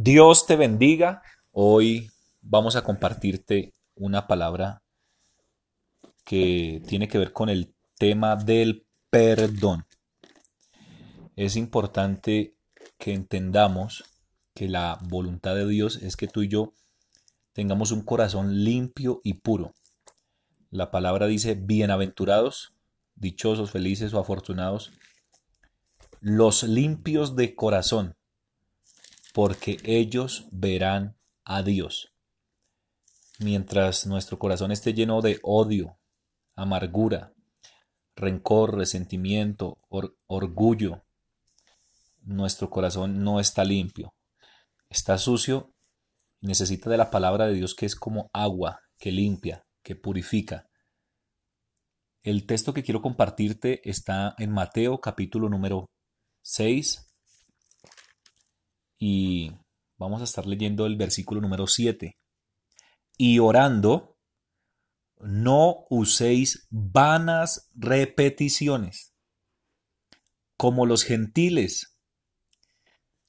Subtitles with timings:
[0.00, 1.22] Dios te bendiga.
[1.50, 2.08] Hoy
[2.40, 4.84] vamos a compartirte una palabra
[6.24, 9.86] que tiene que ver con el tema del perdón.
[11.34, 12.54] Es importante
[12.96, 14.04] que entendamos
[14.54, 16.74] que la voluntad de Dios es que tú y yo
[17.52, 19.74] tengamos un corazón limpio y puro.
[20.70, 22.72] La palabra dice, bienaventurados,
[23.16, 24.92] dichosos, felices o afortunados,
[26.20, 28.14] los limpios de corazón,
[29.38, 32.12] porque ellos verán a Dios.
[33.38, 35.96] Mientras nuestro corazón esté lleno de odio,
[36.56, 37.32] amargura,
[38.16, 39.78] rencor, resentimiento,
[40.26, 41.04] orgullo,
[42.22, 44.12] nuestro corazón no está limpio.
[44.90, 45.72] Está sucio
[46.40, 50.68] necesita de la palabra de Dios que es como agua que limpia, que purifica.
[52.24, 55.86] El texto que quiero compartirte está en Mateo capítulo número
[56.42, 57.07] 6
[58.98, 59.52] y
[59.96, 62.18] vamos a estar leyendo el versículo número 7.
[63.16, 64.16] Y orando,
[65.18, 69.14] no uséis vanas repeticiones,
[70.56, 71.96] como los gentiles,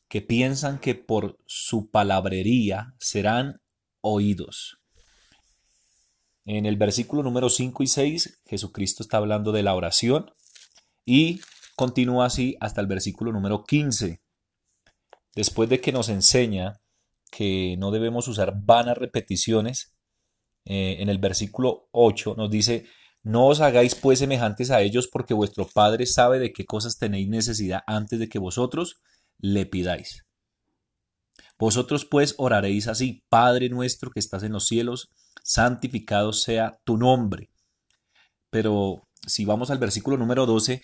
[0.08, 3.62] que piensan que por su palabrería serán
[4.02, 4.80] oídos.
[6.46, 10.32] En el versículo número 5 y 6, Jesucristo está hablando de la oración
[11.06, 11.42] y
[11.76, 14.20] continúa así hasta el versículo número 15
[15.36, 16.82] después de que nos enseña
[17.32, 19.94] que no debemos usar vanas repeticiones,
[20.66, 22.86] eh, en el versículo 8 nos dice,
[23.24, 27.28] no os hagáis pues semejantes a ellos porque vuestro Padre sabe de qué cosas tenéis
[27.28, 29.02] necesidad antes de que vosotros
[29.38, 30.26] le pidáis.
[31.58, 35.10] Vosotros pues oraréis así, Padre nuestro que estás en los cielos,
[35.44, 37.50] santificado sea tu nombre.
[38.50, 40.82] Pero si vamos al versículo número 12,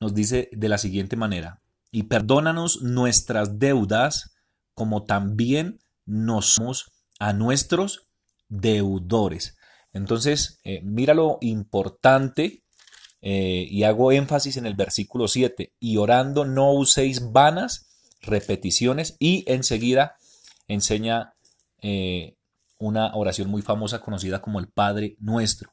[0.00, 4.34] nos dice de la siguiente manera, y perdónanos nuestras deudas
[4.74, 8.06] como también nos somos a nuestros
[8.48, 9.56] deudores.
[9.92, 12.62] Entonces, eh, mira lo importante
[13.20, 17.86] eh, y hago énfasis en el versículo 7, y orando no uséis vanas
[18.22, 20.16] repeticiones y enseguida
[20.68, 21.34] enseña
[21.82, 22.36] eh,
[22.78, 25.72] una oración muy famosa conocida como el Padre Nuestro.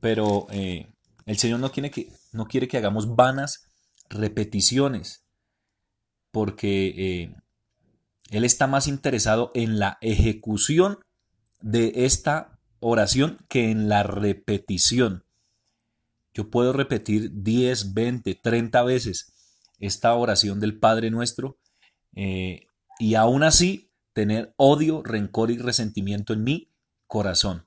[0.00, 3.68] Pero el Señor no quiere, que, no quiere que hagamos vanas
[4.08, 5.24] repeticiones,
[6.30, 7.36] porque eh,
[8.30, 10.98] Él está más interesado en la ejecución
[11.60, 15.24] de esta oración que en la repetición.
[16.32, 19.32] Yo puedo repetir 10, 20, 30 veces
[19.80, 21.58] esta oración del Padre nuestro
[22.14, 22.66] eh,
[22.98, 26.72] y aún así tener odio, rencor y resentimiento en mi
[27.06, 27.66] corazón.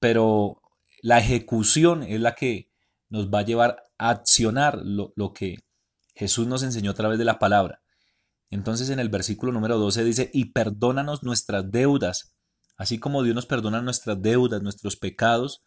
[0.00, 0.60] Pero
[1.02, 2.73] la ejecución es la que
[3.14, 5.54] nos va a llevar accionar lo, que
[6.16, 7.80] Jesús nos enseñó a través de la palabra.
[8.50, 12.34] Entonces en el versículo número 12 dice, y perdónanos nuestras deudas,
[12.76, 15.62] así como Dios nos perdona nuestras deudas, nuestros pecados.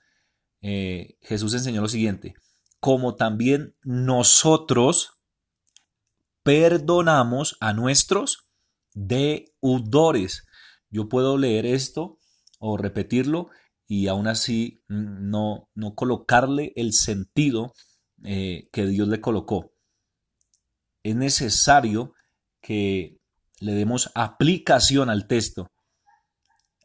[0.62, 2.34] Eh, Jesús enseñó lo siguiente,
[2.81, 5.12] como también nosotros
[6.44, 8.50] perdonamos a nuestros
[8.94, 10.46] deudores.
[10.90, 12.19] Yo puedo leer esto
[12.59, 13.50] o repetirlo
[13.88, 17.74] y aún así no, no colocarle el sentido
[18.24, 19.72] eh, que Dios le colocó.
[21.03, 22.14] Es necesario
[22.62, 23.18] que
[23.59, 25.72] le demos aplicación al texto.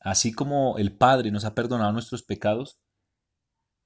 [0.00, 2.78] Así como el Padre nos ha perdonado nuestros pecados,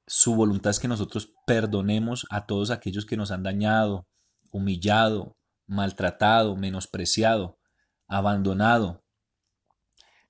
[0.06, 4.06] su voluntad es que nosotros perdonemos a todos aquellos que nos han dañado,
[4.50, 7.58] humillado, maltratado, menospreciado,
[8.06, 9.04] abandonado.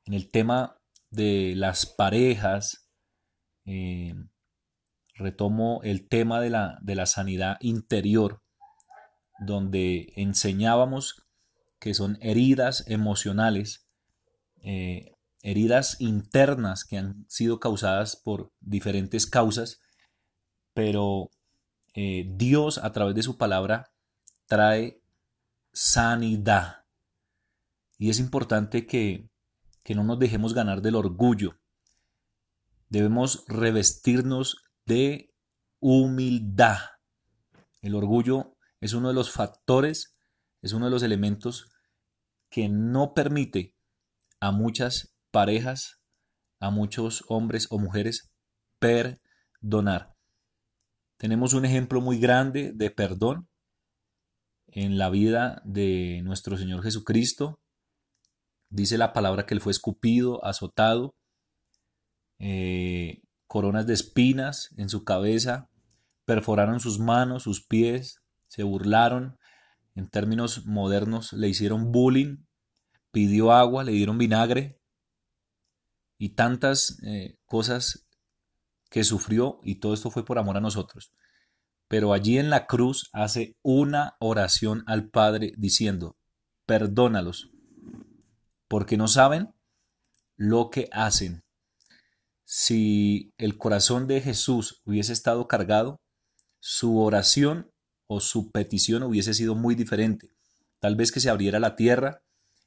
[0.04, 0.78] En el tema
[1.16, 2.88] de las parejas,
[3.64, 4.14] eh,
[5.14, 8.42] retomo el tema de la, de la sanidad interior,
[9.40, 11.26] donde enseñábamos
[11.80, 13.88] que son heridas emocionales,
[14.62, 19.80] eh, heridas internas que han sido causadas por diferentes causas,
[20.74, 21.30] pero
[21.94, 23.90] eh, Dios a través de su palabra
[24.46, 25.00] trae
[25.72, 26.84] sanidad.
[27.98, 29.30] Y es importante que,
[29.86, 31.60] que no nos dejemos ganar del orgullo.
[32.88, 35.32] Debemos revestirnos de
[35.78, 36.78] humildad.
[37.82, 40.16] El orgullo es uno de los factores,
[40.60, 41.70] es uno de los elementos
[42.50, 43.76] que no permite
[44.40, 46.00] a muchas parejas,
[46.58, 48.32] a muchos hombres o mujeres
[48.80, 50.16] perdonar.
[51.16, 53.48] Tenemos un ejemplo muy grande de perdón
[54.66, 57.60] en la vida de nuestro Señor Jesucristo.
[58.68, 61.14] Dice la palabra que Él fue escupido, azotado,
[62.38, 65.70] eh, coronas de espinas en su cabeza,
[66.24, 69.38] perforaron sus manos, sus pies, se burlaron,
[69.94, 72.44] en términos modernos, le hicieron bullying,
[73.12, 74.78] pidió agua, le dieron vinagre
[76.18, 78.06] y tantas eh, cosas
[78.90, 81.12] que sufrió y todo esto fue por amor a nosotros.
[81.88, 86.16] Pero allí en la cruz hace una oración al Padre diciendo,
[86.66, 87.50] perdónalos,
[88.68, 89.54] porque no saben
[90.36, 91.44] lo que hacen.
[92.44, 96.00] Si el corazón de Jesús hubiese estado cargado,
[96.60, 97.70] su oración
[98.06, 100.30] o su petición hubiese sido muy diferente.
[100.78, 102.22] Tal vez que se abriera la tierra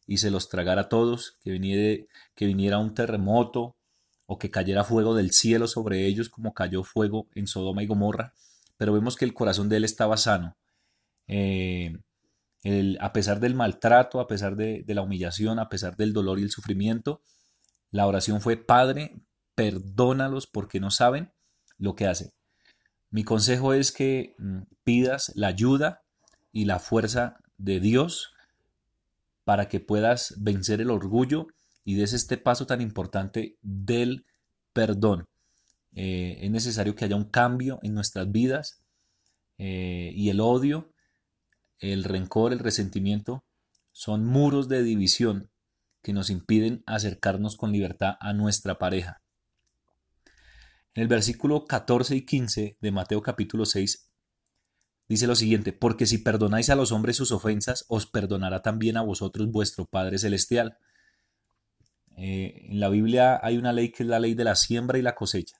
[0.05, 3.77] y se los tragara a todos, que viniera, un terremoto
[4.25, 8.33] o que cayera fuego del cielo sobre ellos como cayó fuego en Sodoma y Gomorra,
[8.77, 10.57] pero vemos que el corazón de él estaba sano.
[11.27, 11.97] Eh,
[12.99, 16.43] a pesar del maltrato, a pesar de, de la humillación, a pesar del dolor y
[16.43, 17.21] el sufrimiento,
[17.91, 19.21] la oración fue, Padre,
[19.55, 21.31] perdónalos porque no saben
[21.77, 22.31] lo que hacen.
[23.09, 26.03] Mi consejo es que mm, pidas la ayuda
[26.51, 28.31] y la fuerza de Dios
[29.43, 31.47] para que puedas vencer el orgullo
[31.83, 34.25] y des este paso tan importante del
[34.73, 35.25] perdón.
[35.93, 38.83] Eh, es necesario que haya un cambio en nuestras vidas
[39.57, 40.93] eh, y el odio,
[41.79, 43.43] el rencor, el resentimiento
[43.91, 45.49] son muros de división
[46.01, 49.21] que nos impiden acercarnos con libertad a nuestra pareja.
[50.93, 54.09] En el versículo 14 y 15 de Mateo capítulo 6
[55.07, 59.01] dice lo siguiente, porque si perdonáis a los hombres sus ofensas, os perdonará también a
[59.01, 60.77] vosotros vuestro Padre Celestial.
[62.15, 65.01] Eh, en la Biblia hay una ley que es la ley de la siembra y
[65.01, 65.57] la cosecha.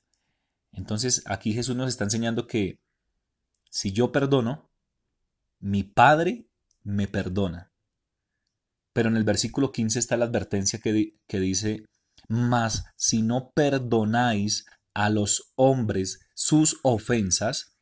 [0.72, 2.80] Entonces aquí Jesús nos está enseñando que
[3.70, 4.69] si yo perdono,
[5.60, 6.48] mi Padre
[6.84, 7.72] me perdona.
[8.94, 11.86] Pero en el versículo 15 está la advertencia que, que dice,
[12.28, 17.78] mas si no perdonáis a los hombres sus ofensas,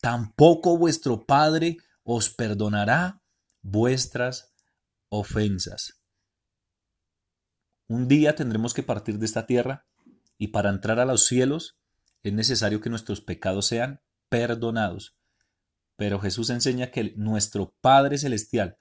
[0.00, 3.22] tampoco vuestro Padre os perdonará
[3.62, 4.54] vuestras
[5.08, 6.00] ofensas.
[7.88, 9.86] Un día tendremos que partir de esta tierra
[10.38, 11.78] y para entrar a los cielos
[12.22, 15.15] es necesario que nuestros pecados sean perdonados.
[15.96, 18.76] Pero Jesús enseña que nuestro Padre Celestial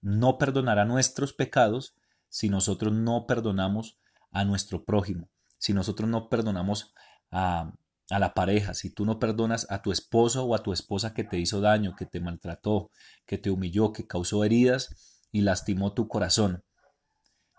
[0.00, 1.94] no perdonará nuestros pecados
[2.28, 3.98] si nosotros no perdonamos
[4.30, 5.28] a nuestro prójimo,
[5.58, 6.94] si nosotros no perdonamos
[7.30, 7.72] a,
[8.08, 11.38] la pareja, si tú no perdonas a tu esposo o a tu esposa que te
[11.38, 12.90] hizo daño, que te maltrató,
[13.24, 16.64] que te humilló, que causó heridas y lastimó tu corazón.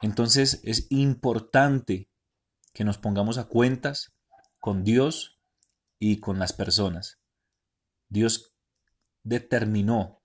[0.01, 2.09] Entonces es importante
[2.73, 4.13] que nos pongamos a cuentas
[4.59, 5.39] con Dios
[5.99, 7.19] y con las personas.
[8.09, 8.53] Dios
[9.23, 10.21] determinó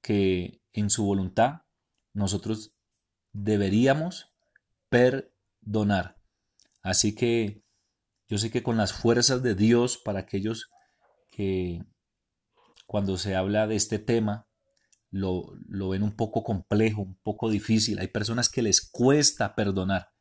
[0.00, 1.62] que en su voluntad
[2.12, 2.74] nosotros
[3.32, 4.32] deberíamos
[4.88, 6.18] perdonar.
[6.82, 7.62] Así que
[8.28, 10.70] yo sé que con las fuerzas de Dios para aquellos
[11.30, 11.84] que
[12.86, 14.46] cuando se habla de este tema
[15.10, 17.98] lo, lo ven un poco complejo, un poco difícil.
[17.98, 20.12] Hay personas que les cuesta perdonar.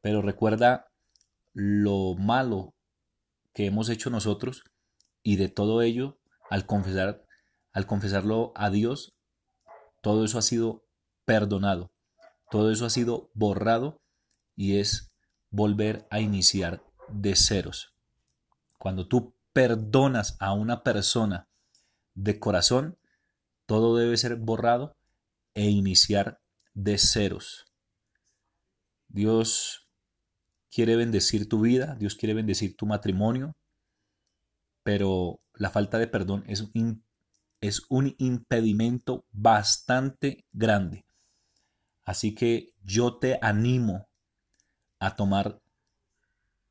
[0.00, 0.92] Pero recuerda
[1.52, 2.74] lo malo
[3.52, 4.62] que hemos hecho nosotros
[5.22, 7.24] y de todo ello, al confesar,
[7.72, 9.14] al confesarlo a Dios,
[10.02, 10.84] todo eso ha sido
[11.24, 11.90] perdonado,
[12.50, 14.00] todo eso ha sido borrado
[14.56, 15.10] y es
[15.50, 17.92] volver a iniciar de ceros.
[18.78, 21.48] Cuando tú perdonas a una persona
[22.14, 22.98] de corazón,
[23.66, 24.96] todo debe ser borrado
[25.54, 26.40] e iniciar
[26.74, 27.66] de ceros.
[29.08, 29.88] Dios
[30.70, 33.56] quiere bendecir tu vida, Dios quiere bendecir tu matrimonio,
[34.82, 37.04] pero la falta de perdón es un,
[37.60, 41.04] es un impedimento bastante grande.
[42.04, 44.08] Así que yo te animo
[44.98, 45.60] a tomar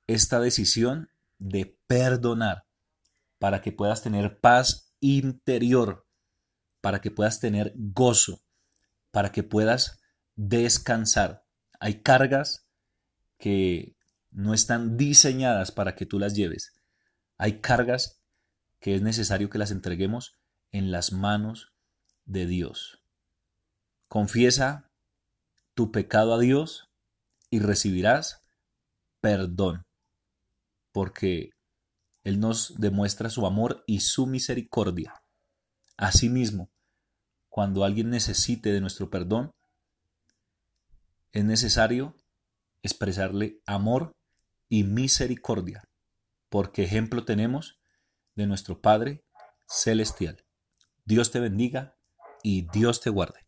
[0.07, 2.65] esta decisión de perdonar
[3.39, 6.07] para que puedas tener paz interior,
[6.81, 8.41] para que puedas tener gozo,
[9.11, 9.99] para que puedas
[10.35, 11.45] descansar.
[11.79, 12.65] Hay cargas
[13.37, 13.95] que
[14.31, 16.73] no están diseñadas para que tú las lleves.
[17.37, 18.16] Hay cargas
[18.79, 20.37] que es necesario que las entreguemos
[20.71, 21.73] en las manos
[22.25, 23.03] de Dios.
[24.07, 24.91] Confiesa
[25.73, 26.89] tu pecado a Dios
[27.49, 28.41] y recibirás
[29.21, 29.83] perdón
[30.91, 31.51] porque
[32.23, 35.21] Él nos demuestra su amor y su misericordia.
[35.95, 36.71] Asimismo,
[37.49, 39.51] cuando alguien necesite de nuestro perdón,
[41.31, 42.15] es necesario
[42.81, 44.11] expresarle amor
[44.69, 45.83] y misericordia,
[46.49, 47.79] porque ejemplo tenemos
[48.37, 49.25] de nuestro Padre
[49.67, 50.45] Celestial.
[51.05, 51.97] Dios te bendiga
[52.43, 53.46] y Dios te guarde.